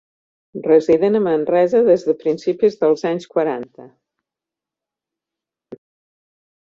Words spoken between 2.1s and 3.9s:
principis dels anys quaranta.